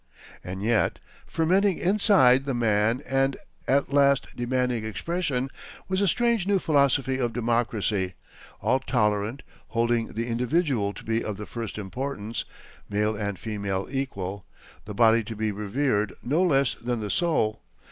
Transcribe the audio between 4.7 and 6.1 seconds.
expression, was a